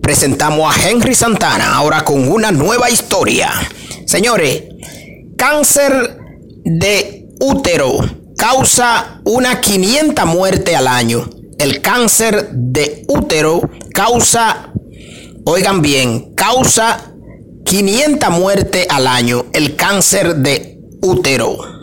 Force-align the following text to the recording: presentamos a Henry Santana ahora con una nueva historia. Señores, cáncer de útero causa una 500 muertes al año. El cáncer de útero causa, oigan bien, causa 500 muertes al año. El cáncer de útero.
presentamos 0.00 0.74
a 0.74 0.88
Henry 0.88 1.14
Santana 1.14 1.76
ahora 1.76 2.04
con 2.04 2.28
una 2.30 2.50
nueva 2.50 2.90
historia. 2.90 3.50
Señores, 4.06 4.64
cáncer 5.36 6.18
de 6.64 7.28
útero 7.40 7.98
causa 8.36 9.20
una 9.24 9.60
500 9.60 10.26
muertes 10.26 10.74
al 10.74 10.88
año. 10.88 11.28
El 11.58 11.80
cáncer 11.80 12.50
de 12.50 13.04
útero 13.08 13.60
causa, 13.94 14.72
oigan 15.44 15.80
bien, 15.80 16.34
causa 16.34 17.12
500 17.64 18.30
muertes 18.30 18.86
al 18.90 19.06
año. 19.06 19.46
El 19.52 19.76
cáncer 19.76 20.36
de 20.36 20.80
útero. 21.00 21.81